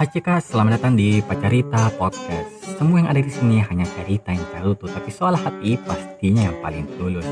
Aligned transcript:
Cika, 0.00 0.40
selamat 0.40 0.80
datang 0.80 0.96
di 0.96 1.20
Pacarita 1.20 1.92
Podcast. 1.92 2.80
Semua 2.80 3.04
yang 3.04 3.12
ada 3.12 3.20
di 3.20 3.28
sini 3.28 3.60
hanya 3.60 3.84
cerita 3.84 4.32
yang 4.32 4.40
cerutu, 4.48 4.88
tapi 4.88 5.12
soal 5.12 5.36
hati 5.36 5.76
pastinya 5.76 6.48
yang 6.48 6.56
paling 6.64 6.88
tulus. 6.96 7.28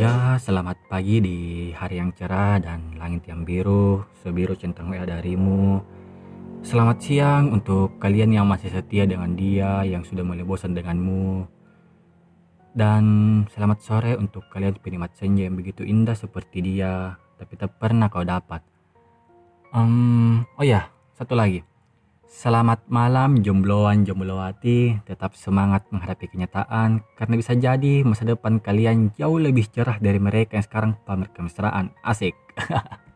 Ya, 0.00 0.40
selamat 0.40 0.80
pagi 0.88 1.20
di 1.20 1.38
hari 1.76 2.00
yang 2.00 2.16
cerah 2.16 2.56
dan 2.56 2.96
langit 2.96 3.28
yang 3.28 3.44
biru, 3.44 4.00
sebiru 4.24 4.56
centang 4.56 4.88
WA 4.88 5.04
darimu. 5.04 5.97
Selamat 6.58 6.98
siang 6.98 7.54
untuk 7.54 8.02
kalian 8.02 8.34
yang 8.34 8.46
masih 8.50 8.74
setia 8.74 9.06
dengan 9.06 9.30
dia, 9.38 9.86
yang 9.86 10.02
sudah 10.02 10.26
mulai 10.26 10.42
bosan 10.42 10.74
denganmu. 10.74 11.46
Dan 12.74 13.04
selamat 13.54 13.78
sore 13.78 14.12
untuk 14.18 14.42
kalian 14.50 14.74
penikmat 14.82 15.14
senja 15.14 15.46
yang 15.46 15.54
begitu 15.54 15.86
indah 15.86 16.18
seperti 16.18 16.58
dia, 16.58 17.14
tapi 17.38 17.54
tak 17.54 17.78
pernah 17.78 18.10
kau 18.10 18.26
dapat. 18.26 18.58
Um, 19.70 20.42
oh 20.58 20.66
ya, 20.66 20.90
satu 21.14 21.38
lagi. 21.38 21.62
Selamat 22.26 22.82
malam 22.90 23.38
jombloan 23.38 24.02
jomblowati, 24.02 24.98
tetap 25.06 25.38
semangat 25.38 25.86
menghadapi 25.94 26.26
kenyataan 26.26 27.06
karena 27.14 27.34
bisa 27.38 27.54
jadi 27.54 28.02
masa 28.02 28.26
depan 28.26 28.58
kalian 28.58 29.14
jauh 29.14 29.38
lebih 29.38 29.70
cerah 29.70 30.02
dari 30.02 30.18
mereka 30.18 30.58
yang 30.58 30.66
sekarang 30.66 30.92
pamer 31.06 31.30
kemesraan. 31.30 31.94
Asik. 32.02 32.34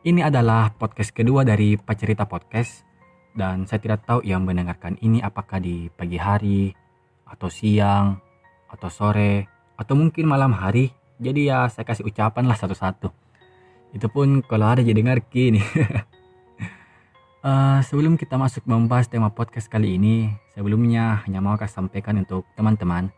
ini 0.00 0.24
adalah 0.24 0.72
podcast 0.72 1.12
kedua 1.12 1.44
dari 1.44 1.76
Pacerita 1.76 2.24
Podcast 2.24 2.88
dan 3.36 3.68
saya 3.68 3.84
tidak 3.84 4.08
tahu 4.08 4.24
yang 4.24 4.48
mendengarkan 4.48 4.96
ini 5.04 5.20
apakah 5.20 5.60
di 5.60 5.92
pagi 5.92 6.16
hari 6.16 6.72
atau 7.28 7.52
siang 7.52 8.16
atau 8.72 8.88
sore 8.88 9.44
atau 9.76 9.94
mungkin 9.96 10.24
malam 10.24 10.56
hari. 10.56 10.88
Jadi 11.20 11.52
ya 11.52 11.68
saya 11.68 11.84
kasih 11.84 12.08
ucapan 12.08 12.48
lah 12.48 12.56
satu-satu. 12.56 13.12
Itu 13.92 14.08
pun 14.08 14.40
kalau 14.40 14.72
ada 14.72 14.80
jadi 14.80 15.04
ngerti 15.04 15.60
nih. 15.60 15.66
Uh, 17.40 17.80
sebelum 17.84 18.20
kita 18.20 18.36
masuk 18.36 18.68
membahas 18.68 19.08
tema 19.08 19.32
podcast 19.32 19.68
kali 19.68 19.96
ini, 19.96 20.28
sebelumnya 20.52 21.24
hanya 21.24 21.40
mau 21.40 21.56
kasih 21.56 21.80
sampaikan 21.80 22.20
untuk 22.20 22.44
teman-teman 22.52 23.08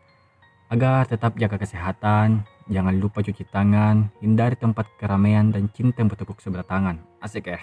agar 0.71 1.03
tetap 1.07 1.35
jaga 1.35 1.59
kesehatan, 1.59 2.47
jangan 2.69 2.95
lupa 2.95 3.23
cuci 3.23 3.43
tangan, 3.49 4.11
hindari 4.23 4.55
tempat 4.55 4.87
keramaian 4.99 5.51
dan 5.51 5.67
cinta 5.71 6.03
yang 6.03 6.11
bertepuk 6.11 6.39
sebelah 6.39 6.67
tangan. 6.67 6.99
Asik 7.19 7.51
ya. 7.51 7.59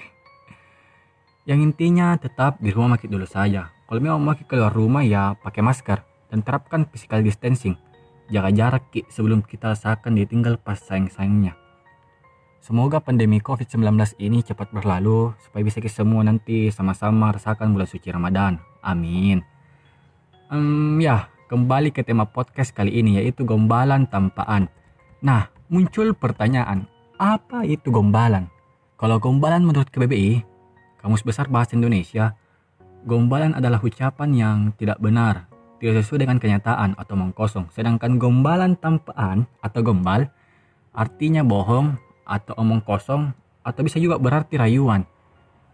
Yang 1.49 1.73
intinya 1.73 2.15
tetap 2.21 2.61
di 2.61 2.69
rumah 2.71 2.97
makin 2.99 3.11
dulu 3.11 3.25
saja. 3.25 3.73
Kalau 3.89 4.01
memang 4.01 4.21
mau 4.23 4.37
keluar 4.37 4.71
rumah 4.71 5.03
ya 5.03 5.35
pakai 5.41 5.65
masker 5.65 5.99
dan 6.31 6.47
terapkan 6.47 6.87
physical 6.87 7.25
distancing. 7.27 7.75
Jaga 8.31 8.55
jarak 8.55 8.85
ki 8.95 9.11
sebelum 9.11 9.43
kita 9.43 9.75
seakan 9.75 10.15
ditinggal 10.15 10.63
pas 10.63 10.79
sayang-sayangnya. 10.79 11.59
Semoga 12.63 13.01
pandemi 13.03 13.41
COVID-19 13.43 14.21
ini 14.23 14.45
cepat 14.45 14.71
berlalu 14.71 15.35
supaya 15.43 15.65
bisa 15.65 15.83
kita 15.83 16.05
semua 16.05 16.23
nanti 16.23 16.71
sama-sama 16.71 17.35
rasakan 17.35 17.75
bulan 17.75 17.89
suci 17.89 18.13
Ramadan. 18.13 18.61
Amin. 18.85 19.43
Um, 20.53 21.01
ya, 21.03 21.33
kembali 21.51 21.91
ke 21.91 22.07
tema 22.07 22.29
podcast 22.29 22.71
kali 22.71 22.95
ini 22.95 23.19
yaitu 23.19 23.43
gombalan 23.43 24.07
tampaan. 24.07 24.71
Nah, 25.21 25.53
muncul 25.69 26.17
pertanyaan, 26.17 26.89
apa 27.21 27.69
itu 27.69 27.93
gombalan? 27.93 28.49
Kalau 28.97 29.21
gombalan 29.21 29.65
menurut 29.65 29.93
KBBI, 29.93 30.41
Kamus 31.01 31.21
Besar 31.25 31.49
Bahasa 31.49 31.77
Indonesia, 31.77 32.37
gombalan 33.05 33.53
adalah 33.53 33.81
ucapan 33.85 34.31
yang 34.33 34.59
tidak 34.81 34.97
benar, 34.97 35.49
tidak 35.77 36.01
sesuai 36.05 36.25
dengan 36.25 36.41
kenyataan 36.41 36.97
atau 36.97 37.15
mengkosong. 37.21 37.69
Sedangkan 37.73 38.17
gombalan 38.17 38.77
tampaan 38.81 39.45
atau 39.61 39.81
gombal 39.85 40.29
artinya 40.97 41.45
bohong, 41.45 42.01
atau 42.31 42.55
omong 42.63 42.81
kosong 42.87 43.35
atau 43.67 43.83
bisa 43.83 43.99
juga 43.99 44.17
berarti 44.23 44.55
rayuan. 44.55 45.03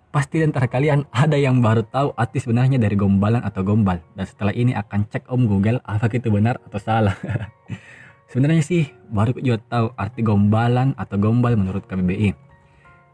Pasti 0.09 0.41
di 0.41 0.49
antara 0.49 0.65
kalian 0.65 1.05
ada 1.13 1.37
yang 1.37 1.61
baru 1.61 1.85
tahu 1.85 2.17
arti 2.17 2.41
sebenarnya 2.41 2.81
dari 2.81 2.97
gombalan 2.97 3.45
atau 3.45 3.61
gombal 3.61 4.01
dan 4.17 4.25
setelah 4.25 4.57
ini 4.57 4.73
akan 4.73 5.05
cek 5.13 5.29
Om 5.29 5.45
Google 5.45 5.79
apa 5.85 6.09
itu 6.09 6.33
benar 6.33 6.57
atau 6.65 6.81
salah. 6.81 7.15
sebenarnya 8.31 8.63
sih 8.63 8.83
baru 9.11 9.35
juga 9.39 9.59
tahu 9.67 9.87
arti 9.95 10.21
gombalan 10.23 10.95
atau 10.99 11.17
gombal 11.19 11.55
menurut 11.55 11.87
KBBI. 11.87 12.35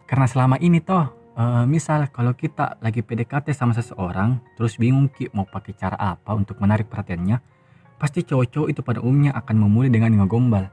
Karena 0.09 0.27
selama 0.29 0.61
ini 0.61 0.81
toh 0.85 1.09
uh, 1.37 1.65
misal 1.65 2.05
kalau 2.13 2.37
kita 2.37 2.77
lagi 2.85 3.01
PDKT 3.01 3.57
sama 3.57 3.73
seseorang 3.73 4.41
terus 4.57 4.77
bingung 4.77 5.09
ki 5.09 5.33
mau 5.33 5.49
pakai 5.49 5.73
cara 5.77 5.97
apa 5.97 6.37
untuk 6.37 6.61
menarik 6.61 6.89
perhatiannya, 6.93 7.41
pasti 7.97 8.25
cowok-cowok 8.27 8.69
itu 8.69 8.81
pada 8.85 9.01
umumnya 9.01 9.33
akan 9.37 9.57
memulai 9.57 9.89
dengan 9.89 10.13
ngegombal. 10.21 10.69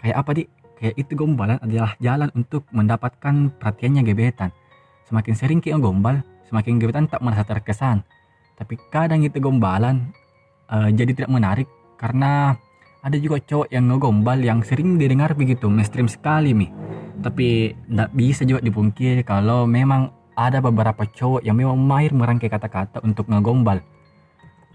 Kayak 0.00 0.18
apa 0.20 0.32
di? 0.36 0.44
kayak 0.74 1.00
itu 1.00 1.14
gombalan 1.14 1.56
adalah 1.62 1.94
jalan 2.02 2.28
untuk 2.34 2.66
mendapatkan 2.74 3.54
perhatiannya 3.56 4.02
gebetan. 4.04 4.50
Semakin 5.06 5.34
sering 5.38 5.60
kita 5.62 5.78
gombal, 5.78 6.20
semakin 6.50 6.76
gebetan 6.82 7.06
tak 7.06 7.22
merasa 7.22 7.46
terkesan. 7.46 8.02
Tapi 8.58 8.74
kadang 8.90 9.22
itu 9.22 9.38
gombalan 9.38 10.12
uh, 10.68 10.90
jadi 10.90 11.14
tidak 11.14 11.30
menarik 11.32 11.68
karena 11.96 12.58
ada 13.04 13.20
juga 13.20 13.36
cowok 13.36 13.68
yang 13.68 13.84
ngegombal 13.92 14.40
yang 14.40 14.64
sering 14.64 14.96
didengar 14.96 15.36
begitu 15.36 15.68
mainstream 15.68 16.08
sekali 16.08 16.56
mi. 16.56 16.72
Tapi 17.20 17.76
tidak 17.76 18.10
bisa 18.16 18.48
juga 18.48 18.64
dipungkiri 18.64 19.20
kalau 19.28 19.68
memang 19.68 20.08
ada 20.32 20.64
beberapa 20.64 21.04
cowok 21.04 21.44
yang 21.44 21.60
memang 21.60 21.76
mahir 21.76 22.16
merangkai 22.16 22.48
kata-kata 22.48 23.04
untuk 23.04 23.28
ngegombal. 23.28 23.84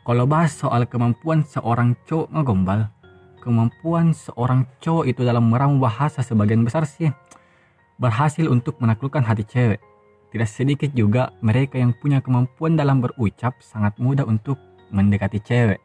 Kalau 0.05 0.29
bahas 0.29 0.53
soal 0.53 0.85
kemampuan 0.85 1.41
seorang 1.41 1.97
cowok 2.05 2.29
ngegombal, 2.29 2.79
kemampuan 3.41 4.13
seorang 4.13 4.69
cowok 4.77 5.09
itu 5.09 5.25
dalam 5.25 5.49
meramu 5.49 5.81
bahasa 5.81 6.21
sebagian 6.21 6.61
besar 6.61 6.85
sih 6.85 7.09
berhasil 7.99 8.45
untuk 8.47 8.77
menaklukkan 8.79 9.25
hati 9.25 9.43
cewek. 9.43 9.81
Tidak 10.29 10.45
sedikit 10.45 10.93
juga 10.93 11.33
mereka 11.41 11.81
yang 11.81 11.97
punya 11.97 12.21
kemampuan 12.21 12.77
dalam 12.77 13.01
berucap 13.01 13.57
sangat 13.59 13.97
mudah 13.97 14.23
untuk 14.23 14.61
mendekati 14.93 15.41
cewek. 15.41 15.81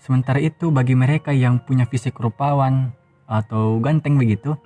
Sementara 0.00 0.40
itu 0.40 0.72
bagi 0.72 0.96
mereka 0.96 1.30
yang 1.30 1.60
punya 1.60 1.84
fisik 1.84 2.16
rupawan 2.16 2.96
atau 3.28 3.76
ganteng 3.84 4.16
begitu, 4.16 4.56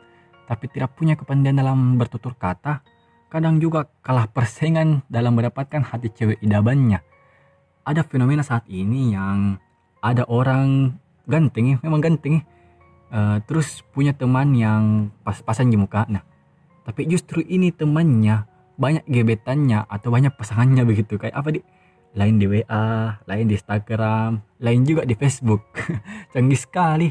tapi 0.47 0.71
tidak 0.71 0.95
punya 0.95 1.19
kepandaian 1.19 1.59
dalam 1.59 1.99
bertutur 1.99 2.39
kata, 2.39 2.87
kadang 3.35 3.59
juga 3.59 3.91
kalah 4.07 4.31
persaingan 4.31 5.03
dalam 5.11 5.35
mendapatkan 5.35 5.83
hati 5.83 6.15
cewek 6.15 6.39
idamannya. 6.39 7.03
Ada 7.83 8.07
fenomena 8.07 8.47
saat 8.47 8.63
ini 8.71 9.13
yang 9.13 9.59
ada 9.99 10.23
orang 10.31 10.95
ganteng 11.27 11.81
memang 11.81 12.01
ganteng 12.05 12.45
uh, 13.11 13.41
terus 13.49 13.81
punya 13.91 14.13
teman 14.15 14.55
yang 14.55 15.11
pas-pasan 15.27 15.73
di 15.73 15.77
muka. 15.77 16.07
Nah 16.07 16.23
tapi 16.85 17.09
justru 17.09 17.41
ini 17.43 17.73
temannya 17.73 18.45
banyak 18.77 19.05
gebetannya 19.09 19.89
atau 19.89 20.13
banyak 20.13 20.31
pasangannya 20.37 20.85
begitu. 20.85 21.17
Kayak 21.17 21.37
apa 21.37 21.49
di 21.57 21.61
lain 22.15 22.39
di 22.39 22.47
WA 22.47 23.19
lain 23.27 23.47
di 23.51 23.55
Instagram 23.59 24.39
lain 24.63 24.81
juga 24.87 25.03
di 25.03 25.15
Facebook. 25.19 25.63
Canggih 26.33 26.59
sekali. 26.59 27.09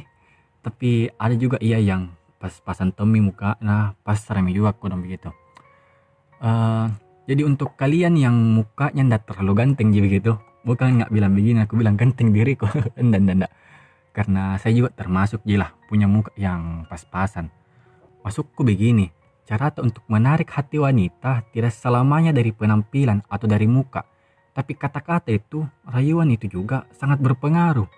Tapi 0.63 1.11
ada 1.19 1.35
juga 1.35 1.59
iya 1.59 1.75
yang 1.77 2.07
pas-pasan 2.39 2.91
temi 2.95 3.19
muka 3.23 3.55
nah 3.59 3.95
pas 4.03 4.19
rame 4.31 4.55
juga 4.55 4.71
kurang 4.75 5.03
begitu. 5.03 5.31
Uh, 6.43 6.91
jadi 7.23 7.47
untuk 7.47 7.75
kalian 7.79 8.19
yang 8.19 8.35
mukanya 8.35 9.15
ndak 9.15 9.31
terlalu 9.31 9.63
ganteng 9.63 9.95
jadi 9.95 10.03
begitu 10.03 10.31
bukan 10.67 10.99
nggak 10.99 11.11
bilang 11.11 11.31
begini 11.35 11.63
aku 11.63 11.75
bilang 11.75 11.95
ganteng 11.99 12.31
diriku. 12.31 12.67
Dan 12.95 13.27
dan 13.27 13.47
karena 14.13 14.55
saya 14.61 14.77
juga 14.77 14.93
termasuk 14.93 15.41
jilah 15.43 15.73
punya 15.89 16.05
muka 16.05 16.29
yang 16.37 16.85
pas-pasan. 16.85 17.49
Masukku 18.21 18.61
begini, 18.61 19.09
cara 19.43 19.73
untuk 19.81 20.05
menarik 20.07 20.47
hati 20.53 20.77
wanita 20.77 21.43
tidak 21.49 21.73
selamanya 21.73 22.31
dari 22.31 22.53
penampilan 22.53 23.25
atau 23.25 23.49
dari 23.49 23.65
muka, 23.65 24.05
tapi 24.53 24.77
kata-kata 24.77 25.33
itu, 25.33 25.65
rayuan 25.85 26.29
itu 26.29 26.47
juga 26.47 26.85
sangat 26.93 27.19
berpengaruh. 27.19 27.89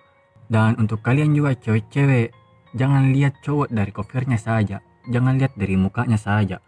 Dan 0.48 0.80
untuk 0.80 1.04
kalian 1.04 1.36
juga 1.36 1.52
cewek-cewek, 1.54 2.32
jangan 2.72 3.12
lihat 3.12 3.38
cowok 3.44 3.68
dari 3.70 3.92
covernya 3.92 4.38
saja, 4.40 4.80
jangan 5.08 5.36
lihat 5.36 5.52
dari 5.54 5.76
mukanya 5.76 6.16
saja. 6.16 6.58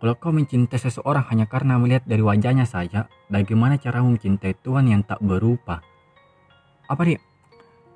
Kalau 0.00 0.16
kau 0.16 0.32
mencintai 0.32 0.80
seseorang 0.80 1.28
hanya 1.28 1.44
karena 1.44 1.76
melihat 1.76 2.08
dari 2.08 2.24
wajahnya 2.24 2.64
saja, 2.64 3.06
bagaimana 3.28 3.76
cara 3.76 4.00
mencintai 4.00 4.56
Tuhan 4.64 4.88
yang 4.88 5.04
tak 5.04 5.20
berupa? 5.20 5.84
Apa 6.88 7.04
nih? 7.04 7.20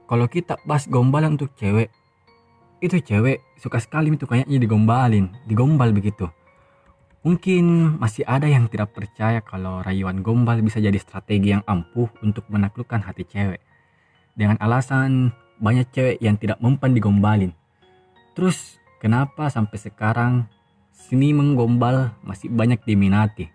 kalau 0.04 0.28
kita 0.28 0.60
pas 0.64 0.84
gombalan 0.84 1.36
untuk 1.36 1.52
cewek 1.56 1.88
itu 2.84 3.00
cewek 3.00 3.40
suka 3.56 3.80
sekali 3.80 4.12
itu 4.12 4.28
kayaknya 4.28 4.60
digombalin 4.60 5.32
digombal 5.48 5.88
begitu 5.96 6.28
mungkin 7.24 7.96
masih 7.96 8.22
ada 8.28 8.44
yang 8.44 8.68
tidak 8.68 8.92
percaya 8.92 9.40
kalau 9.40 9.80
rayuan 9.80 10.20
gombal 10.20 10.60
bisa 10.60 10.76
jadi 10.78 11.00
strategi 11.00 11.56
yang 11.56 11.64
ampuh 11.64 12.12
untuk 12.20 12.44
menaklukkan 12.52 13.00
hati 13.00 13.24
cewek. 13.24 13.64
Dengan 14.36 14.60
alasan 14.60 15.32
banyak 15.56 15.88
cewek 15.90 16.16
yang 16.20 16.36
tidak 16.36 16.60
mempan 16.60 16.92
digombalin. 16.92 17.56
Terus 18.36 18.76
kenapa 19.00 19.48
sampai 19.48 19.78
sekarang 19.80 20.32
sini 20.92 21.32
menggombal 21.32 22.12
masih 22.20 22.52
banyak 22.52 22.84
diminati? 22.84 23.48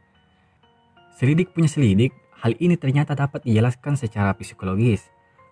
Selidik 1.14 1.54
punya 1.54 1.70
selidik 1.70 2.16
hal 2.42 2.58
ini 2.58 2.74
ternyata 2.74 3.14
dapat 3.14 3.46
dijelaskan 3.46 4.00
secara 4.00 4.34
psikologis. 4.34 5.06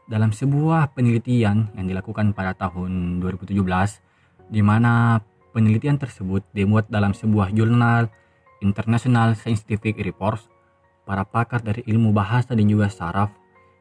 Dalam 0.08 0.32
sebuah 0.32 0.96
penelitian 0.96 1.76
yang 1.76 1.86
dilakukan 1.86 2.32
pada 2.32 2.56
tahun 2.56 3.20
2017 3.20 3.52
di 4.48 4.64
mana 4.64 5.20
penelitian 5.58 5.98
tersebut 5.98 6.46
dimuat 6.54 6.86
dalam 6.86 7.18
sebuah 7.18 7.50
jurnal 7.50 8.14
International 8.62 9.34
Scientific 9.34 9.98
Reports 9.98 10.46
para 11.02 11.26
pakar 11.26 11.66
dari 11.66 11.82
ilmu 11.90 12.14
bahasa 12.14 12.54
dan 12.54 12.70
juga 12.70 12.94
saraf 12.94 13.34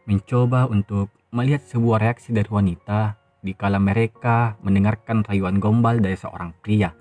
mencoba 0.09 0.65
untuk 0.73 1.13
melihat 1.37 1.61
sebuah 1.69 2.01
reaksi 2.01 2.33
dari 2.33 2.49
wanita 2.49 3.21
di 3.45 3.53
kala 3.53 3.77
mereka 3.77 4.57
mendengarkan 4.65 5.21
rayuan 5.29 5.61
gombal 5.61 6.01
dari 6.01 6.17
seorang 6.17 6.57
pria. 6.65 6.97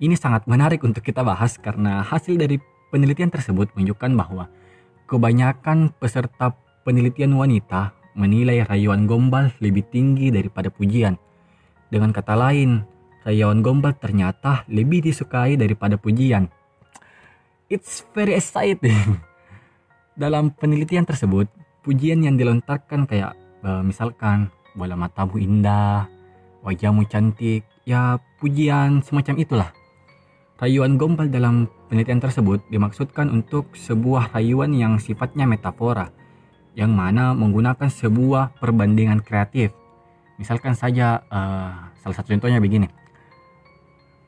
Ini 0.00 0.16
sangat 0.16 0.48
menarik 0.48 0.80
untuk 0.80 1.04
kita 1.04 1.20
bahas 1.20 1.60
karena 1.60 2.00
hasil 2.00 2.40
dari 2.40 2.56
penelitian 2.88 3.28
tersebut 3.28 3.76
menunjukkan 3.76 4.12
bahwa 4.16 4.48
kebanyakan 5.04 5.92
peserta 6.00 6.56
penelitian 6.88 7.36
wanita 7.36 7.92
menilai 8.16 8.64
rayuan 8.64 9.04
gombal 9.04 9.52
lebih 9.60 9.84
tinggi 9.92 10.32
daripada 10.32 10.72
pujian. 10.72 11.20
Dengan 11.92 12.10
kata 12.10 12.34
lain, 12.34 12.95
rayuan 13.26 13.58
gombal 13.58 13.98
ternyata 13.98 14.62
lebih 14.70 15.02
disukai 15.02 15.58
daripada 15.58 15.98
pujian. 15.98 16.46
It's 17.66 18.06
very 18.14 18.38
exciting. 18.38 19.18
Dalam 20.22 20.54
penelitian 20.54 21.02
tersebut, 21.02 21.50
pujian 21.82 22.22
yang 22.22 22.38
dilontarkan 22.38 23.10
kayak 23.10 23.34
uh, 23.66 23.82
misalkan 23.82 24.54
bola 24.78 24.94
matamu 24.94 25.42
indah, 25.42 26.06
wajahmu 26.62 27.10
cantik, 27.10 27.66
ya 27.82 28.22
pujian 28.38 29.02
semacam 29.02 29.34
itulah. 29.42 29.70
Rayuan 30.56 30.96
gombal 30.96 31.28
dalam 31.28 31.68
penelitian 31.90 32.22
tersebut 32.22 32.64
dimaksudkan 32.72 33.28
untuk 33.28 33.76
sebuah 33.76 34.32
rayuan 34.32 34.72
yang 34.72 34.96
sifatnya 34.96 35.44
metafora 35.44 36.08
yang 36.76 36.92
mana 36.92 37.32
menggunakan 37.32 37.88
sebuah 37.88 38.56
perbandingan 38.60 39.20
kreatif. 39.20 39.72
Misalkan 40.36 40.76
saja 40.76 41.24
uh, 41.28 41.92
salah 42.00 42.16
satu 42.16 42.36
contohnya 42.36 42.60
begini. 42.60 43.05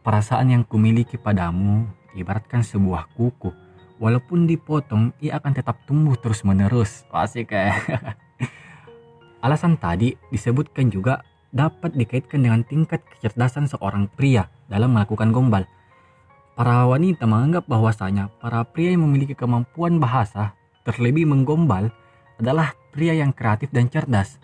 Perasaan 0.09 0.49
yang 0.49 0.65
kumiliki 0.65 1.21
padamu 1.21 1.85
ibaratkan 2.17 2.65
sebuah 2.65 3.13
kuku. 3.13 3.53
Walaupun 4.01 4.49
dipotong, 4.49 5.13
ia 5.21 5.37
akan 5.37 5.53
tetap 5.53 5.85
tumbuh 5.85 6.17
terus-menerus. 6.17 7.05
Asik 7.13 7.53
kayak. 7.53 7.77
Alasan 9.45 9.77
tadi 9.77 10.17
disebutkan 10.33 10.89
juga 10.89 11.21
dapat 11.53 11.93
dikaitkan 11.93 12.41
dengan 12.41 12.65
tingkat 12.65 13.05
kecerdasan 13.05 13.69
seorang 13.69 14.09
pria 14.09 14.49
dalam 14.73 14.97
melakukan 14.97 15.29
gombal. 15.29 15.69
Para 16.57 16.89
wanita 16.89 17.29
menganggap 17.29 17.69
bahwasanya 17.69 18.33
para 18.41 18.65
pria 18.65 18.97
yang 18.97 19.05
memiliki 19.05 19.37
kemampuan 19.37 20.01
bahasa 20.01 20.57
terlebih 20.89 21.29
menggombal 21.29 21.93
adalah 22.41 22.73
pria 22.97 23.13
yang 23.13 23.37
kreatif 23.37 23.69
dan 23.77 23.93
cerdas. 23.93 24.41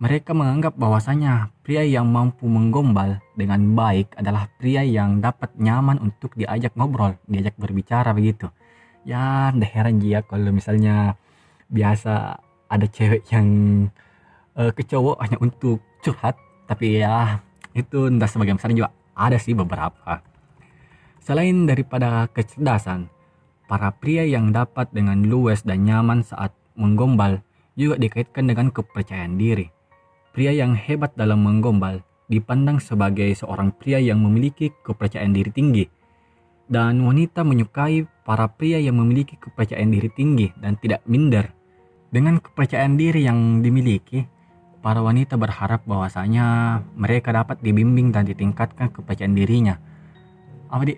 Mereka 0.00 0.32
menganggap 0.32 0.80
bahwasanya 0.80 1.52
pria 1.60 1.84
yang 1.84 2.08
mampu 2.08 2.48
menggombal 2.48 3.20
dengan 3.36 3.76
baik 3.76 4.16
adalah 4.16 4.48
pria 4.56 4.80
yang 4.80 5.20
dapat 5.20 5.52
nyaman 5.60 6.00
untuk 6.00 6.32
diajak 6.40 6.72
ngobrol, 6.72 7.20
diajak 7.28 7.52
berbicara 7.60 8.16
begitu. 8.16 8.48
Ya, 9.04 9.52
dah 9.52 9.68
heran 9.68 10.00
dia 10.00 10.24
kalau 10.24 10.56
misalnya 10.56 11.20
biasa 11.68 12.40
ada 12.72 12.86
cewek 12.88 13.28
yang 13.28 13.48
uh, 14.56 14.72
ke 14.72 14.88
cowok 14.88 15.20
hanya 15.20 15.36
untuk 15.36 15.84
curhat, 16.00 16.40
tapi 16.64 17.04
ya 17.04 17.44
itu 17.76 18.08
entah 18.08 18.24
sebagian 18.24 18.56
besar 18.56 18.72
juga 18.72 18.96
ada 19.12 19.36
sih 19.36 19.52
beberapa. 19.52 20.24
Selain 21.20 21.68
daripada 21.68 22.24
kecerdasan, 22.32 23.12
para 23.68 23.92
pria 23.92 24.24
yang 24.24 24.48
dapat 24.48 24.88
dengan 24.96 25.28
luwes 25.28 25.60
dan 25.60 25.84
nyaman 25.84 26.24
saat 26.24 26.56
menggombal 26.72 27.44
juga 27.76 28.00
dikaitkan 28.00 28.48
dengan 28.48 28.72
kepercayaan 28.72 29.36
diri. 29.36 29.79
Pria 30.40 30.56
yang 30.56 30.72
hebat 30.72 31.12
dalam 31.20 31.44
menggombal 31.44 32.00
dipandang 32.32 32.80
sebagai 32.80 33.28
seorang 33.36 33.76
pria 33.76 34.00
yang 34.00 34.24
memiliki 34.24 34.72
kepercayaan 34.72 35.36
diri 35.36 35.52
tinggi. 35.52 35.84
Dan 36.64 37.04
wanita 37.04 37.44
menyukai 37.44 38.08
para 38.24 38.48
pria 38.48 38.80
yang 38.80 38.96
memiliki 38.96 39.36
kepercayaan 39.36 39.92
diri 39.92 40.08
tinggi 40.08 40.48
dan 40.56 40.80
tidak 40.80 41.04
minder. 41.04 41.52
Dengan 42.08 42.40
kepercayaan 42.40 42.96
diri 42.96 43.28
yang 43.28 43.60
dimiliki, 43.60 44.24
para 44.80 45.04
wanita 45.04 45.36
berharap 45.36 45.84
bahwasanya 45.84 46.80
mereka 46.96 47.36
dapat 47.36 47.60
dibimbing 47.60 48.08
dan 48.08 48.24
ditingkatkan 48.24 48.96
kepercayaan 48.96 49.36
dirinya. 49.36 49.76
Apa 50.72 50.88
di 50.88 50.96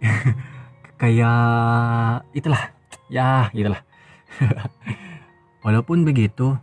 kayak 1.02 2.30
itulah. 2.30 2.70
Ya, 3.10 3.50
itulah. 3.50 3.82
Walaupun 5.66 6.06
begitu, 6.06 6.62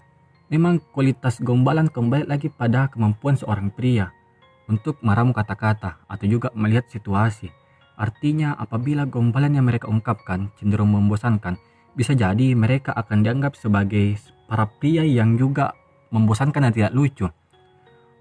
memang 0.49 0.81
kualitas 0.91 1.37
gombalan 1.39 1.87
kembali 1.87 2.25
lagi 2.25 2.49
pada 2.49 2.89
kemampuan 2.89 3.37
seorang 3.37 3.69
pria 3.69 4.09
untuk 4.65 4.97
meramu 5.05 5.33
kata-kata 5.33 6.01
atau 6.09 6.25
juga 6.25 6.49
melihat 6.57 6.89
situasi. 6.89 7.53
Artinya 7.97 8.57
apabila 8.57 9.05
gombalan 9.05 9.57
yang 9.57 9.69
mereka 9.69 9.85
ungkapkan 9.85 10.49
cenderung 10.57 10.93
membosankan, 10.93 11.57
bisa 11.93 12.17
jadi 12.17 12.57
mereka 12.57 12.93
akan 12.97 13.21
dianggap 13.21 13.53
sebagai 13.53 14.17
para 14.49 14.65
pria 14.65 15.05
yang 15.05 15.37
juga 15.37 15.73
membosankan 16.09 16.69
dan 16.69 16.73
tidak 16.73 16.93
lucu. 16.97 17.29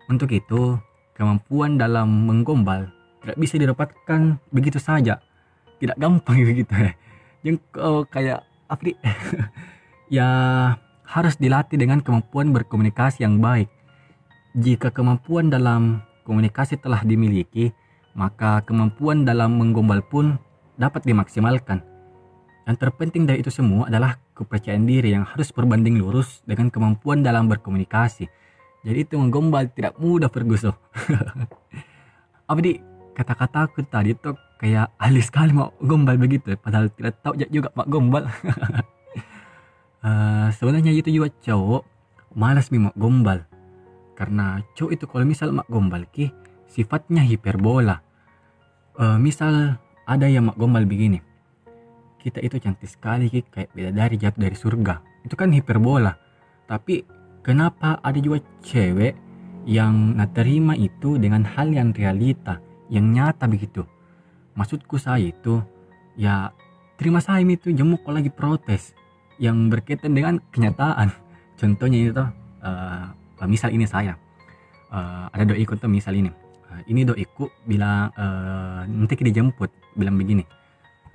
Untuk 0.09 0.33
itu, 0.33 0.77
kemampuan 1.17 1.77
dalam 1.81 2.29
menggombal 2.29 2.93
tidak 3.23 3.37
bisa 3.39 3.55
didapatkan 3.61 4.21
begitu 4.53 4.81
saja. 4.81 5.21
Tidak 5.79 5.97
gampang 5.97 6.43
begitu 6.43 6.75
ya. 6.87 6.93
Yang 7.47 7.57
oh, 7.79 8.03
kayak 8.09 8.43
apa 8.69 8.83
ya 10.17 10.29
harus 11.09 11.41
dilatih 11.41 11.81
dengan 11.81 12.05
kemampuan 12.05 12.53
berkomunikasi 12.53 13.25
yang 13.25 13.41
baik. 13.41 13.73
Jika 14.53 14.93
kemampuan 14.93 15.49
dalam 15.49 16.05
komunikasi 16.29 16.77
telah 16.77 17.01
dimiliki, 17.01 17.73
maka 18.13 18.61
kemampuan 18.69 19.25
dalam 19.25 19.57
menggombal 19.57 20.05
pun 20.05 20.37
dapat 20.77 21.09
dimaksimalkan. 21.09 21.81
Yang 22.69 22.77
terpenting 22.85 23.25
dari 23.25 23.41
itu 23.41 23.49
semua 23.49 23.89
adalah 23.89 24.21
kepercayaan 24.37 24.85
diri 24.85 25.17
yang 25.17 25.25
harus 25.25 25.49
berbanding 25.49 25.97
lurus 25.97 26.45
dengan 26.45 26.69
kemampuan 26.69 27.25
dalam 27.25 27.49
berkomunikasi. 27.49 28.29
Jadi 28.85 28.99
itu 29.09 29.17
menggombal 29.17 29.73
tidak 29.73 29.97
mudah 29.97 30.29
Ferguson. 30.29 30.77
Apa 32.51 32.61
di 32.61 32.77
kata-kata 33.17 33.73
aku 33.73 33.81
tadi 33.89 34.13
tuh 34.13 34.37
kayak 34.61 34.93
ahli 35.01 35.25
sekali 35.25 35.57
mau 35.57 35.73
gombal 35.81 36.21
begitu, 36.21 36.53
padahal 36.61 36.93
tidak 36.93 37.17
tahu 37.25 37.41
juga 37.49 37.73
mak 37.73 37.89
gombal. 37.89 38.29
uh, 40.09 40.49
sebenarnya 40.57 40.97
itu 40.97 41.13
juga 41.13 41.29
cowok 41.45 41.85
malas 42.33 42.73
mak 42.73 42.97
gombal. 42.97 43.45
Karena 44.17 44.65
cowok 44.73 44.91
itu 44.97 45.05
kalau 45.05 45.25
misal 45.29 45.53
mak 45.53 45.69
gombal 45.69 46.09
ki 46.09 46.33
sifatnya 46.65 47.21
hiperbola. 47.21 48.01
Uh, 48.97 49.21
misal 49.21 49.77
ada 50.09 50.27
yang 50.27 50.49
mak 50.49 50.57
gombal 50.57 50.89
begini 50.89 51.29
kita 52.19 52.43
itu 52.43 52.59
cantik 52.59 52.91
sekali 52.91 53.31
ki 53.31 53.47
kayak 53.49 53.71
beda 53.73 53.91
dari 53.95 54.17
jatuh 54.19 54.41
dari 54.43 54.57
surga. 54.59 54.95
Itu 55.25 55.39
kan 55.39 55.55
hiperbola. 55.55 56.13
Tapi 56.67 57.07
kenapa 57.41 58.03
ada 58.03 58.19
juga 58.19 58.43
cewek 58.61 59.15
yang 59.65 60.19
terima 60.35 60.75
itu 60.75 61.17
dengan 61.17 61.47
hal 61.47 61.71
yang 61.71 61.95
realita 61.95 62.61
yang 62.93 63.09
nyata 63.15 63.47
begitu? 63.47 63.87
Maksudku 64.59 64.99
saya 64.99 65.31
itu 65.31 65.63
ya 66.19 66.51
terima 66.99 67.23
saya 67.23 67.47
itu 67.47 67.71
jemuk 67.71 68.03
kalau 68.03 68.19
lagi 68.19 68.29
protes 68.29 68.93
yang 69.39 69.73
berkaitan 69.73 70.15
dengan 70.15 70.43
kenyataan. 70.51 71.11
Contohnya 71.59 71.99
itu 71.99 72.25
uh, 72.63 73.07
misal 73.47 73.75
ini 73.75 73.87
saya 73.87 74.15
uh, 74.91 75.27
ada 75.31 75.49
doiku 75.49 75.75
tuh 75.79 75.91
misal 75.91 76.15
ini. 76.15 76.31
Uh, 76.69 76.83
ini 76.87 77.03
doiku 77.03 77.51
bilang 77.65 78.15
uh, 78.15 78.85
nanti 78.87 79.15
kita 79.19 79.35
jemput 79.35 79.71
bilang 79.99 80.19
begini. 80.19 80.47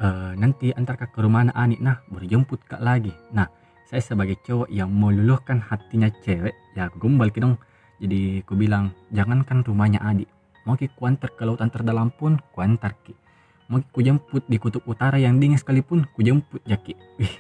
Uh, 0.02 0.34
nanti 0.36 0.74
antar 0.74 0.98
ke 1.00 1.20
rumah 1.22 1.48
anak 1.48 1.56
anik 1.56 1.80
nah 1.80 2.02
baru 2.12 2.26
jemput 2.28 2.60
kak 2.66 2.82
lagi. 2.82 3.14
Nah 3.32 3.48
saya 3.88 4.02
sebagai 4.02 4.42
cowok 4.42 4.68
yang 4.74 4.90
meluluhkan 4.90 5.62
hatinya 5.62 6.10
cewek 6.26 6.56
ya 6.76 6.90
aku 6.90 7.08
gombal 7.08 7.32
dong. 7.32 7.56
Jadi 8.02 8.44
aku 8.44 8.58
bilang 8.58 8.92
jangankan 9.16 9.64
rumahnya 9.64 10.04
adik 10.04 10.28
mau 10.64 10.80
ki 10.80 10.92
kuantar 10.96 11.32
ke 11.36 11.44
lautan 11.44 11.68
terdalam 11.68 12.10
pun 12.12 12.40
kuantar 12.56 12.96
ki 13.04 13.16
mau 13.68 13.80
ku 13.92 14.00
jemput 14.00 14.44
di 14.48 14.60
kutub 14.60 14.84
utara 14.88 15.20
yang 15.20 15.40
dingin 15.40 15.60
sekalipun 15.60 16.08
ku 16.16 16.24
jemput 16.24 16.64
jaki 16.64 16.96
wih 17.20 17.32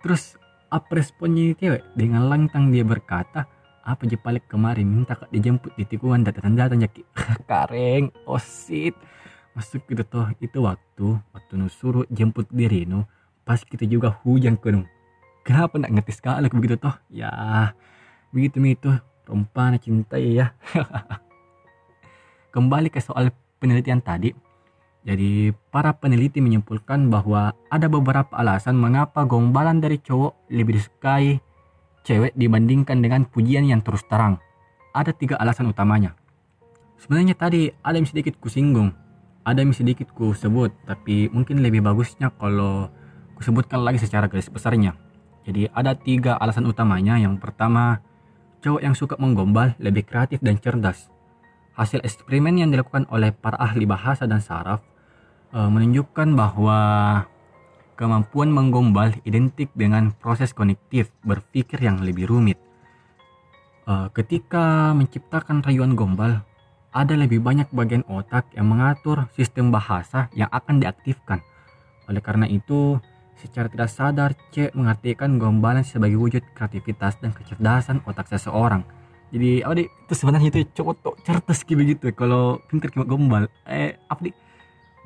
Terus 0.00 0.36
apa 0.72 0.96
responnya 0.96 1.52
cewek? 1.56 1.84
Dengan 1.92 2.28
lantang 2.28 2.72
dia 2.72 2.84
berkata, 2.84 3.44
apa 3.84 4.02
je 4.04 4.16
palik 4.16 4.48
kemarin 4.48 4.88
minta 4.88 5.16
kak 5.16 5.32
dijemput 5.32 5.72
di 5.76 5.84
tikungan 5.88 6.24
datang 6.24 6.56
datang 6.56 6.80
jaki 6.84 7.04
kareng 7.50 8.12
osit. 8.28 8.96
Masuk 9.56 9.82
gitu 9.90 10.06
toh 10.06 10.30
itu 10.38 10.62
waktu 10.62 11.18
waktu 11.34 11.52
nu 11.58 11.66
suruh 11.66 12.06
jemput 12.06 12.46
diri 12.54 12.86
nu 12.86 13.02
pas 13.42 13.58
kita 13.58 13.82
juga 13.82 14.14
hujan 14.22 14.54
kunung 14.54 14.86
kenapa 15.42 15.74
nak 15.82 15.90
ngerti 15.90 16.12
sekali 16.14 16.46
begitu 16.46 16.78
toh? 16.78 16.94
Ya 17.10 17.74
begitu 18.30 18.62
itu 18.62 18.90
perempuan 19.26 19.74
cinta 19.82 20.16
ya. 20.20 20.54
Kembali 22.54 22.90
ke 22.90 23.02
soal 23.02 23.34
penelitian 23.58 24.02
tadi 24.02 24.34
jadi 25.00 25.56
para 25.72 25.96
peneliti 25.96 26.44
menyimpulkan 26.44 27.08
bahwa 27.08 27.56
ada 27.72 27.88
beberapa 27.88 28.36
alasan 28.36 28.76
mengapa 28.76 29.24
gombalan 29.24 29.80
dari 29.80 29.96
cowok 29.96 30.52
lebih 30.52 30.76
disukai 30.76 31.40
cewek 32.04 32.36
dibandingkan 32.36 33.00
dengan 33.00 33.24
pujian 33.24 33.64
yang 33.64 33.80
terus 33.80 34.04
terang? 34.04 34.36
Ada 34.92 35.16
tiga 35.16 35.40
alasan 35.40 35.72
utamanya. 35.72 36.12
Sebenarnya 37.00 37.32
tadi 37.32 37.72
ada 37.80 37.96
yang 37.96 38.04
sedikit 38.04 38.36
kusinggung, 38.36 38.92
ada 39.40 39.64
yang 39.64 39.72
sedikit 39.72 40.12
ku 40.12 40.36
sebut, 40.36 40.68
tapi 40.84 41.32
mungkin 41.32 41.64
lebih 41.64 41.80
bagusnya 41.80 42.28
kalau 42.36 42.92
kusebutkan 43.40 43.80
lagi 43.80 43.96
secara 43.96 44.28
garis 44.28 44.52
besarnya. 44.52 45.00
Jadi 45.48 45.64
ada 45.72 45.96
tiga 45.96 46.36
alasan 46.36 46.68
utamanya. 46.68 47.16
Yang 47.16 47.40
pertama, 47.40 48.04
cowok 48.60 48.84
yang 48.84 48.92
suka 48.92 49.16
menggombal 49.16 49.72
lebih 49.80 50.04
kreatif 50.04 50.44
dan 50.44 50.60
cerdas. 50.60 51.08
Hasil 51.80 52.04
eksperimen 52.04 52.60
yang 52.60 52.68
dilakukan 52.68 53.08
oleh 53.08 53.32
para 53.32 53.56
ahli 53.56 53.88
bahasa 53.88 54.28
dan 54.28 54.44
saraf 54.44 54.84
uh, 55.56 55.64
menunjukkan 55.72 56.36
bahwa 56.36 56.78
kemampuan 57.96 58.52
menggombal 58.52 59.16
identik 59.24 59.72
dengan 59.72 60.12
proses 60.12 60.52
kognitif 60.52 61.08
berpikir 61.24 61.80
yang 61.80 62.04
lebih 62.04 62.28
rumit. 62.28 62.60
Uh, 63.88 64.12
ketika 64.12 64.92
menciptakan 64.92 65.64
rayuan 65.64 65.96
gombal, 65.96 66.44
ada 66.92 67.16
lebih 67.16 67.40
banyak 67.40 67.72
bagian 67.72 68.04
otak 68.12 68.52
yang 68.52 68.68
mengatur 68.68 69.32
sistem 69.32 69.72
bahasa 69.72 70.28
yang 70.36 70.52
akan 70.52 70.84
diaktifkan. 70.84 71.40
Oleh 72.12 72.20
karena 72.20 72.44
itu, 72.44 73.00
secara 73.40 73.72
tidak 73.72 73.88
sadar 73.88 74.36
C 74.52 74.68
mengartikan 74.76 75.40
gombalan 75.40 75.80
sebagai 75.80 76.20
wujud 76.20 76.44
kreativitas 76.52 77.16
dan 77.24 77.32
kecerdasan 77.32 78.04
otak 78.04 78.28
seseorang. 78.28 78.99
Jadi, 79.30 79.62
apa 79.62 79.74
itu 79.78 80.12
sebenarnya 80.14 80.48
itu 80.50 80.60
cowok 80.74 80.94
tuh 81.02 81.14
cerdas 81.22 81.62
gitu 81.62 81.78
begitu. 81.78 82.10
Kalau 82.14 82.58
pintar 82.66 82.90
kayak 82.90 83.06
gombal, 83.06 83.46
eh 83.66 83.94
apa 84.10 84.20
di 84.26 84.30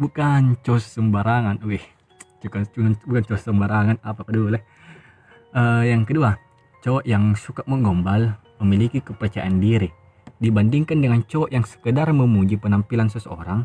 bukan 0.01 0.57
cos 0.65 0.97
sembarangan. 0.97 1.61
Wih 1.65 1.85
bukan 2.41 2.65
bukan 3.05 3.23
cos 3.29 3.43
sembarangan. 3.45 4.01
Apa 4.01 4.25
kedua 4.25 4.57
uh, 5.55 5.83
yang 5.85 6.05
kedua 6.05 6.37
cowok 6.85 7.05
yang 7.09 7.33
suka 7.33 7.65
menggombal 7.65 8.37
memiliki 8.61 9.01
kepercayaan 9.01 9.61
diri. 9.61 9.89
Dibandingkan 10.41 11.01
dengan 11.01 11.25
cowok 11.25 11.51
yang 11.53 11.65
sekedar 11.65 12.11
memuji 12.13 12.59
penampilan 12.61 13.09
seseorang 13.09 13.65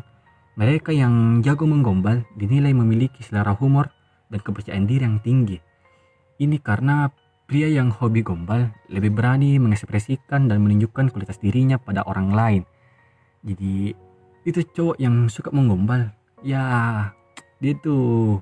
mereka 0.56 0.92
yang 0.92 1.40
jago 1.40 1.64
menggombal 1.64 2.24
dinilai 2.36 2.76
memiliki 2.76 3.24
selera 3.24 3.56
humor 3.56 3.88
dan 4.28 4.40
kepercayaan 4.40 4.84
diri 4.84 5.04
yang 5.08 5.18
tinggi. 5.20 5.58
Ini 6.40 6.56
karena 6.60 7.08
pria 7.50 7.66
yang 7.66 7.90
hobi 7.90 8.22
gombal 8.22 8.70
lebih 8.86 9.10
berani 9.10 9.58
mengekspresikan 9.58 10.46
dan 10.46 10.62
menunjukkan 10.62 11.10
kualitas 11.10 11.42
dirinya 11.42 11.82
pada 11.82 12.06
orang 12.06 12.30
lain. 12.30 12.62
Jadi 13.42 13.90
itu 14.46 14.60
cowok 14.70 15.02
yang 15.02 15.26
suka 15.26 15.50
menggombal 15.50 16.14
ya 16.46 16.62
dia 17.58 17.74
tuh 17.82 18.38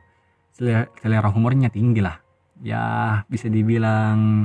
selera, 0.52 0.92
selera 1.00 1.32
humornya 1.32 1.72
tinggi 1.72 2.04
lah. 2.04 2.20
Ya 2.60 2.84
bisa 3.32 3.48
dibilang 3.48 4.44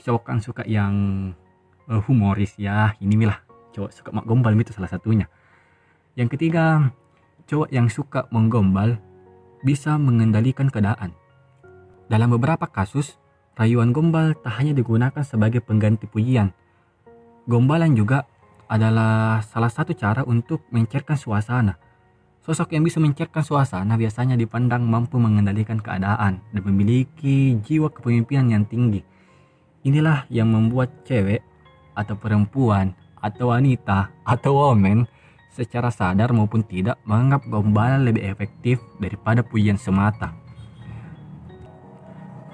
cowok 0.00 0.24
kan 0.24 0.40
suka 0.40 0.64
yang 0.64 0.94
uh, 1.92 2.00
humoris 2.00 2.56
ya 2.56 2.96
ini 3.04 3.28
lah 3.28 3.44
cowok 3.76 3.92
suka 3.92 4.08
gombal 4.24 4.56
itu 4.56 4.72
salah 4.72 4.88
satunya. 4.88 5.28
Yang 6.16 6.40
ketiga 6.40 6.96
cowok 7.44 7.68
yang 7.68 7.92
suka 7.92 8.24
menggombal 8.32 8.96
bisa 9.60 10.00
mengendalikan 10.00 10.72
keadaan. 10.72 11.12
Dalam 12.08 12.32
beberapa 12.32 12.64
kasus 12.64 13.20
rayuan 13.56 13.90
gombal 13.90 14.36
tak 14.38 14.60
hanya 14.60 14.76
digunakan 14.76 15.24
sebagai 15.24 15.64
pengganti 15.64 16.06
pujian 16.06 16.52
gombalan 17.48 17.96
juga 17.96 18.28
adalah 18.70 19.42
salah 19.42 19.72
satu 19.72 19.96
cara 19.96 20.22
untuk 20.22 20.62
mencairkan 20.70 21.18
suasana 21.18 21.86
Sosok 22.46 22.78
yang 22.78 22.86
bisa 22.86 23.02
mencairkan 23.02 23.42
suasana 23.42 23.98
biasanya 23.98 24.38
dipandang 24.38 24.86
mampu 24.86 25.18
mengendalikan 25.18 25.82
keadaan 25.82 26.38
dan 26.54 26.62
memiliki 26.62 27.58
jiwa 27.58 27.90
kepemimpinan 27.90 28.46
yang 28.46 28.62
tinggi. 28.62 29.02
Inilah 29.82 30.30
yang 30.30 30.54
membuat 30.54 31.02
cewek 31.02 31.42
atau 31.98 32.14
perempuan 32.14 32.94
atau 33.18 33.50
wanita 33.50 34.14
atau 34.22 34.62
woman 34.62 35.10
secara 35.50 35.90
sadar 35.90 36.30
maupun 36.30 36.62
tidak 36.62 37.02
menganggap 37.02 37.42
gombalan 37.50 38.06
lebih 38.06 38.22
efektif 38.22 38.78
daripada 39.02 39.42
pujian 39.42 39.74
semata. 39.74 40.30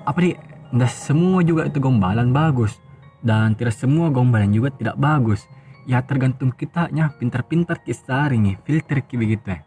Apa 0.08 0.18
nih? 0.24 0.40
Tidak 0.72 0.88
semua 0.88 1.44
juga 1.44 1.68
itu 1.68 1.76
gombalan 1.84 2.32
bagus 2.32 2.80
dan 3.20 3.52
tidak 3.52 3.76
semua 3.76 4.08
gombalan 4.08 4.48
juga 4.48 4.72
tidak 4.72 4.96
bagus. 4.96 5.44
Ya 5.84 6.00
tergantung 6.00 6.48
kitanya 6.54 7.12
pintar-pintar 7.20 7.84
kisah 7.84 8.32
nih 8.32 8.56
filter 8.64 9.04
begitu 9.04 9.52
ya. 9.52 9.60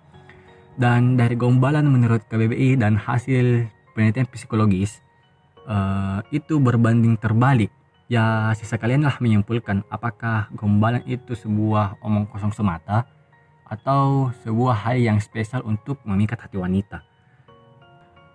Dan 0.76 1.14
dari 1.16 1.38
gombalan 1.38 1.88
menurut 1.88 2.26
KBBI 2.26 2.82
dan 2.82 2.98
hasil 2.98 3.70
penelitian 3.96 4.28
psikologis 4.28 5.00
uh, 5.70 6.26
itu 6.34 6.58
berbanding 6.58 7.16
terbalik. 7.22 7.70
Ya 8.10 8.50
sisa 8.58 8.82
kalian 8.82 9.06
lah 9.06 9.22
menyimpulkan 9.22 9.86
apakah 9.94 10.50
gombalan 10.58 11.06
itu 11.06 11.38
sebuah 11.38 12.02
omong 12.02 12.26
kosong 12.34 12.54
semata 12.54 13.06
atau 13.66 14.30
sebuah 14.46 14.90
hal 14.90 14.98
yang 15.02 15.18
spesial 15.18 15.62
untuk 15.66 16.02
memikat 16.06 16.38
hati 16.38 16.58
wanita. 16.58 17.02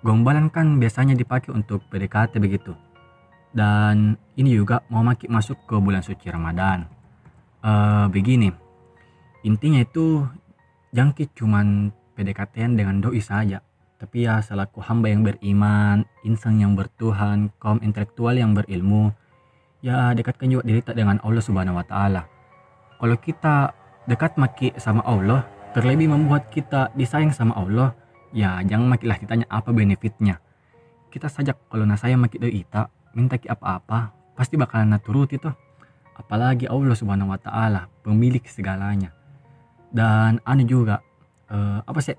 Gombalan 0.01 0.49
kan 0.49 0.81
biasanya 0.81 1.13
dipakai 1.13 1.53
untuk 1.53 1.85
PDKT 1.93 2.41
begitu. 2.41 2.73
Dan 3.53 4.17
ini 4.39 4.57
juga 4.57 4.81
mau 4.89 5.05
makin 5.05 5.29
masuk 5.29 5.61
ke 5.69 5.77
bulan 5.77 6.01
suci 6.01 6.31
Ramadan. 6.33 6.89
Uh, 7.61 8.09
begini, 8.09 8.49
intinya 9.45 9.85
itu 9.85 10.25
jangkit 10.97 11.37
cuman 11.37 11.93
PDKT 12.17 12.73
dengan 12.73 13.05
doi 13.05 13.21
saja. 13.21 13.61
Tapi 14.01 14.25
ya 14.25 14.41
selaku 14.41 14.81
hamba 14.81 15.13
yang 15.13 15.21
beriman, 15.21 16.09
insan 16.25 16.57
yang 16.57 16.73
bertuhan, 16.73 17.53
kaum 17.61 17.77
intelektual 17.85 18.33
yang 18.33 18.57
berilmu, 18.57 19.13
ya 19.85 20.17
dekatkan 20.17 20.49
juga 20.49 20.65
diri 20.65 20.81
tak 20.81 20.97
dengan 20.97 21.21
Allah 21.21 21.45
Subhanahu 21.45 21.77
wa 21.77 21.85
taala. 21.85 22.25
Kalau 22.97 23.17
kita 23.21 23.77
dekat 24.09 24.41
maki 24.41 24.73
sama 24.81 25.05
Allah, 25.05 25.45
terlebih 25.77 26.09
membuat 26.09 26.49
kita 26.49 26.89
disayang 26.97 27.33
sama 27.33 27.53
Allah, 27.61 27.93
ya 28.31 28.63
jangan 28.67 28.97
makilah 28.97 29.19
ditanya 29.19 29.47
apa 29.51 29.71
benefitnya. 29.75 30.39
Kita 31.11 31.27
saja 31.27 31.57
kalau 31.69 31.85
nah 31.87 31.99
saya 31.99 32.15
maki 32.15 32.39
doi 32.39 32.63
ita, 32.63 32.87
minta 33.15 33.35
ki 33.35 33.51
apa-apa, 33.51 34.15
pasti 34.39 34.55
bakalan 34.55 34.95
naturut 34.95 35.31
itu. 35.35 35.51
Apalagi 36.15 36.69
Allah 36.69 36.95
Subhanahu 36.95 37.33
wa 37.33 37.41
taala, 37.41 37.89
pemilik 38.05 38.45
segalanya. 38.47 39.11
Dan 39.91 40.39
anu 40.47 40.63
juga 40.63 41.03
uh, 41.51 41.83
apa 41.83 41.99
sih 41.99 42.17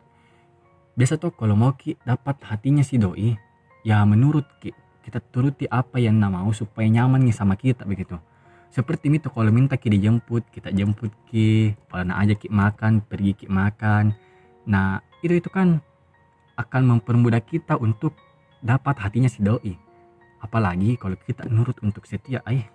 biasa 0.95 1.17
tuh 1.17 1.31
kalau 1.31 1.55
mau 1.55 1.71
ki 1.73 1.97
dapat 2.03 2.35
hatinya 2.43 2.83
si 2.83 2.99
doi 2.99 3.31
ya 3.87 4.03
menurut 4.03 4.45
ki 4.59 4.75
kita 5.01 5.23
turuti 5.31 5.65
apa 5.65 5.97
yang 5.97 6.19
nama 6.19 6.43
mau 6.43 6.53
supaya 6.53 6.85
nyaman 6.85 7.25
nih 7.25 7.33
sama 7.33 7.55
kita 7.55 7.87
begitu 7.87 8.19
seperti 8.71 9.11
itu 9.11 9.27
kalau 9.31 9.49
minta 9.49 9.79
ki 9.79 9.87
dijemput 9.87 10.51
kita 10.51 10.69
jemput 10.75 11.11
ki 11.31 11.73
kalau 11.87 12.13
aja 12.13 12.35
ki 12.35 12.51
makan 12.51 13.01
pergi 13.01 13.33
ki 13.33 13.47
makan 13.47 14.13
nah 14.67 14.99
itu 15.23 15.39
itu 15.39 15.49
kan 15.49 15.79
akan 16.61 16.97
mempermudah 16.97 17.41
kita 17.41 17.75
untuk 17.81 18.13
dapat 18.61 19.01
hatinya 19.01 19.27
si 19.27 19.41
doi 19.41 19.73
apalagi 20.41 20.97
kalau 21.01 21.17
kita 21.17 21.49
nurut 21.49 21.77
untuk 21.81 22.05
setia 22.05 22.45
eh 22.45 22.65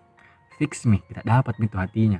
fix 0.58 0.86
nih 0.86 1.02
kita 1.06 1.22
dapat 1.22 1.54
itu 1.62 1.78
hatinya 1.78 2.18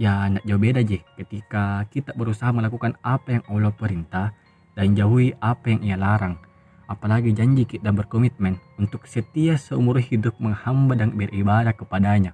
Ya, 0.00 0.24
nak 0.32 0.40
jauh 0.48 0.56
beda 0.56 0.80
je 0.80 1.04
ketika 1.20 1.84
kita 1.92 2.16
berusaha 2.16 2.48
melakukan 2.48 2.96
apa 3.04 3.36
yang 3.36 3.44
Allah 3.44 3.72
perintah 3.76 4.32
dan 4.72 4.96
jauhi 4.96 5.36
apa 5.36 5.68
yang 5.68 5.80
ia 5.84 5.96
larang. 6.00 6.40
Apalagi 6.88 7.36
janji 7.36 7.68
kita 7.68 7.92
berkomitmen 7.92 8.56
untuk 8.80 9.04
setia 9.04 9.60
seumur 9.60 10.00
hidup 10.00 10.32
menghamba 10.40 10.96
dan 10.96 11.12
beribadah 11.12 11.76
kepadanya. 11.76 12.32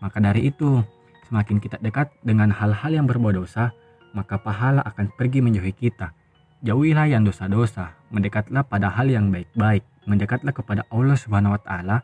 Maka 0.00 0.16
dari 0.16 0.48
itu, 0.48 0.80
semakin 1.28 1.60
kita 1.60 1.76
dekat 1.84 2.08
dengan 2.24 2.48
hal-hal 2.56 2.88
yang 2.88 3.04
berbau 3.04 3.36
dosa, 3.36 3.76
maka 4.16 4.40
pahala 4.40 4.80
akan 4.88 5.12
pergi 5.12 5.44
menjauhi 5.44 5.76
kita. 5.76 6.16
Jauhilah 6.58 7.06
yang 7.06 7.22
dosa-dosa, 7.22 7.94
mendekatlah 8.10 8.66
pada 8.66 8.90
hal 8.90 9.06
yang 9.06 9.30
baik-baik, 9.30 9.86
mendekatlah 10.10 10.50
kepada 10.50 10.82
Allah 10.90 11.14
Subhanahu 11.14 11.54
wa 11.54 11.62
taala 11.62 11.96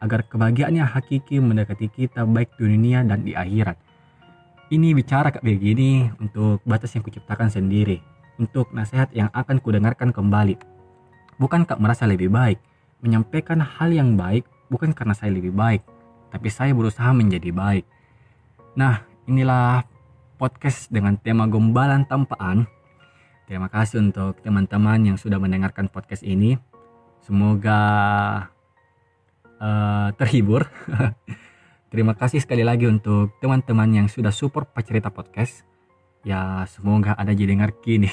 agar 0.00 0.24
kebahagiaan 0.24 0.80
yang 0.80 0.88
hakiki 0.88 1.36
mendekati 1.44 1.92
kita 1.92 2.24
baik 2.24 2.56
di 2.56 2.72
dunia 2.72 3.04
dan 3.04 3.20
di 3.20 3.36
akhirat. 3.36 3.76
Ini 4.72 4.96
bicara 4.96 5.28
kayak 5.28 5.44
begini 5.44 6.08
untuk 6.24 6.64
batas 6.64 6.96
yang 6.96 7.04
kuciptakan 7.04 7.52
sendiri, 7.52 8.00
untuk 8.40 8.72
nasihat 8.72 9.12
yang 9.12 9.28
akan 9.36 9.60
kudengarkan 9.60 10.08
kembali. 10.08 10.56
Bukan 11.36 11.68
kak 11.68 11.76
merasa 11.76 12.08
lebih 12.08 12.32
baik, 12.32 12.56
menyampaikan 13.04 13.60
hal 13.60 13.92
yang 13.92 14.16
baik 14.16 14.48
bukan 14.72 14.96
karena 14.96 15.12
saya 15.12 15.36
lebih 15.36 15.52
baik, 15.52 15.84
tapi 16.32 16.48
saya 16.48 16.72
berusaha 16.72 17.12
menjadi 17.12 17.52
baik. 17.52 17.84
Nah, 18.72 19.04
inilah 19.28 19.84
podcast 20.40 20.88
dengan 20.88 21.20
tema 21.20 21.44
gombalan 21.44 22.08
tampaan. 22.08 22.77
Terima 23.48 23.72
kasih 23.72 24.04
untuk 24.04 24.44
teman-teman 24.44 25.08
yang 25.08 25.16
sudah 25.16 25.40
mendengarkan 25.40 25.88
podcast 25.88 26.20
ini. 26.20 26.60
Semoga 27.24 27.80
uh, 29.56 30.12
terhibur. 30.20 30.68
Terima 31.92 32.12
kasih 32.12 32.44
sekali 32.44 32.60
lagi 32.60 32.84
untuk 32.84 33.40
teman-teman 33.40 33.88
yang 34.04 34.06
sudah 34.12 34.28
support 34.28 34.68
Pacerita 34.76 35.08
Podcast. 35.08 35.64
Ya, 36.28 36.68
semoga 36.68 37.16
ada 37.16 37.32
jadi 37.32 37.56
dengar 37.56 37.72
kini. 37.80 38.12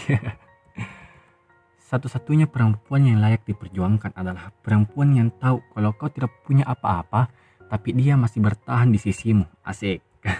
Satu-satunya 1.92 2.48
perempuan 2.48 3.04
yang 3.04 3.20
layak 3.20 3.44
diperjuangkan 3.44 4.16
adalah 4.16 4.56
perempuan 4.64 5.20
yang 5.20 5.36
tahu 5.36 5.60
kalau 5.76 5.92
kau 6.00 6.08
tidak 6.08 6.32
punya 6.48 6.64
apa-apa, 6.64 7.28
tapi 7.68 7.92
dia 7.92 8.16
masih 8.16 8.40
bertahan 8.40 8.88
di 8.88 9.04
sisimu. 9.04 9.44
Asik. 9.68 10.00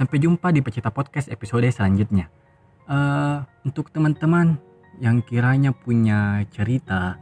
Sampai 0.00 0.16
jumpa 0.16 0.48
di 0.48 0.64
Pecinta 0.64 0.88
Podcast 0.88 1.28
episode 1.28 1.68
selanjutnya. 1.68 2.45
Uh, 2.86 3.42
untuk 3.66 3.90
teman-teman 3.90 4.62
yang 5.02 5.18
kiranya 5.26 5.74
punya 5.74 6.46
cerita 6.54 7.18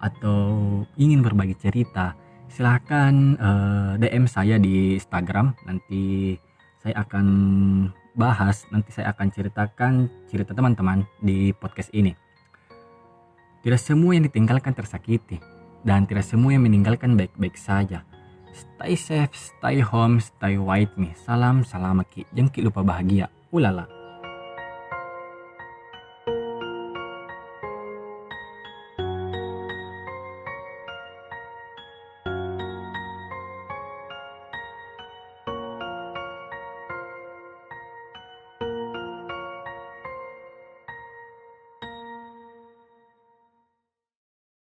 atau 0.00 0.82
ingin 0.96 1.20
berbagi 1.20 1.54
cerita, 1.54 2.16
silahkan 2.50 3.38
uh, 3.38 3.94
eh, 4.00 4.08
DM 4.08 4.26
saya 4.26 4.58
di 4.58 4.98
Instagram. 4.98 5.54
Nanti 5.68 6.34
saya 6.82 7.06
akan 7.06 7.26
bahas, 8.18 8.66
nanti 8.74 8.90
saya 8.90 9.14
akan 9.14 9.28
ceritakan 9.30 9.92
cerita 10.26 10.56
teman-teman 10.56 11.06
di 11.22 11.54
podcast 11.54 11.94
ini. 11.94 12.16
Tidak 13.62 13.78
semua 13.78 14.18
yang 14.18 14.26
ditinggalkan 14.26 14.74
tersakiti, 14.74 15.38
dan 15.86 16.02
tidak 16.06 16.26
semua 16.26 16.50
yang 16.54 16.66
meninggalkan 16.66 17.14
baik-baik 17.14 17.54
saja. 17.54 18.02
Stay 18.52 18.98
safe, 18.98 19.32
stay 19.32 19.78
home, 19.80 20.18
stay 20.18 20.58
white 20.58 20.92
me. 20.98 21.14
Salam, 21.14 21.62
salam 21.62 22.02
ki. 22.10 22.26
Jangan 22.34 22.68
lupa 22.68 22.80
bahagia. 22.82 23.30
Ulala. 23.54 24.01